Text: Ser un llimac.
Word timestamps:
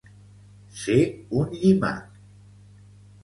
Ser 0.77 0.95
un 1.41 1.53
llimac. 1.59 1.99